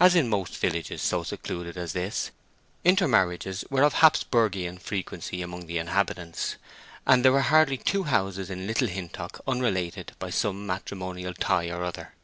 As 0.00 0.16
in 0.16 0.28
most 0.28 0.56
villages 0.56 1.00
so 1.00 1.22
secluded 1.22 1.76
as 1.76 1.92
this, 1.92 2.32
intermarriages 2.82 3.64
were 3.70 3.84
of 3.84 3.94
Hapsburgian 4.00 4.80
frequency 4.80 5.42
among 5.42 5.66
the 5.66 5.78
inhabitants, 5.78 6.56
and 7.06 7.24
there 7.24 7.30
were 7.30 7.42
hardly 7.42 7.76
two 7.76 8.02
houses 8.02 8.50
in 8.50 8.66
Little 8.66 8.88
Hintock 8.88 9.40
unrelated 9.46 10.10
by 10.18 10.30
some 10.30 10.66
matrimonial 10.66 11.34
tie 11.34 11.68
or 11.68 11.84
other. 11.84 12.14